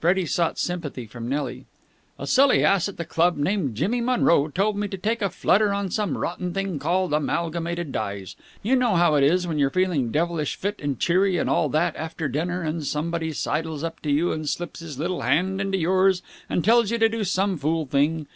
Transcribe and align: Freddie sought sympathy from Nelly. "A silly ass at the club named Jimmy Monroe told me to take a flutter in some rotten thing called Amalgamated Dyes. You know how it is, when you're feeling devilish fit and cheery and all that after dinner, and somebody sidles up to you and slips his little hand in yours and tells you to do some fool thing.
Freddie 0.00 0.24
sought 0.24 0.58
sympathy 0.58 1.04
from 1.04 1.28
Nelly. 1.28 1.66
"A 2.18 2.26
silly 2.26 2.64
ass 2.64 2.88
at 2.88 2.96
the 2.96 3.04
club 3.04 3.36
named 3.36 3.74
Jimmy 3.74 4.00
Monroe 4.00 4.48
told 4.48 4.78
me 4.78 4.88
to 4.88 4.96
take 4.96 5.20
a 5.20 5.28
flutter 5.28 5.74
in 5.74 5.90
some 5.90 6.16
rotten 6.16 6.54
thing 6.54 6.78
called 6.78 7.12
Amalgamated 7.12 7.92
Dyes. 7.92 8.34
You 8.62 8.76
know 8.76 8.96
how 8.96 9.14
it 9.14 9.22
is, 9.22 9.46
when 9.46 9.58
you're 9.58 9.68
feeling 9.68 10.10
devilish 10.10 10.56
fit 10.56 10.80
and 10.82 10.98
cheery 10.98 11.36
and 11.36 11.50
all 11.50 11.68
that 11.68 11.94
after 11.96 12.28
dinner, 12.28 12.62
and 12.62 12.82
somebody 12.86 13.30
sidles 13.32 13.84
up 13.84 14.00
to 14.00 14.10
you 14.10 14.32
and 14.32 14.48
slips 14.48 14.80
his 14.80 14.98
little 14.98 15.20
hand 15.20 15.60
in 15.60 15.70
yours 15.74 16.22
and 16.48 16.64
tells 16.64 16.90
you 16.90 16.96
to 16.96 17.08
do 17.10 17.22
some 17.22 17.58
fool 17.58 17.84
thing. 17.84 18.26